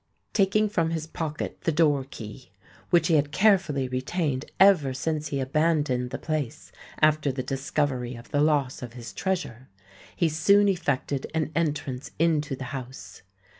[0.33, 2.51] Taking from his pocket the door key,
[2.89, 8.31] which he had carefully retained ever since he abandoned the place after the discovery of
[8.31, 9.69] the loss of his treasure,
[10.15, 13.21] he soon effected an entrance into the house.